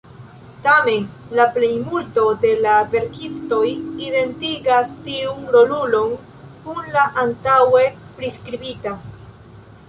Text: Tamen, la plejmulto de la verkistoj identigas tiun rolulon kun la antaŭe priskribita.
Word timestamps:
Tamen, 0.67 1.03
la 1.39 1.43
plejmulto 1.57 2.23
de 2.45 2.53
la 2.65 2.77
verkistoj 2.93 3.59
identigas 4.05 4.95
tiun 5.09 5.45
rolulon 5.57 6.17
kun 6.65 6.91
la 6.97 7.05
antaŭe 7.27 7.85
priskribita. 8.17 8.97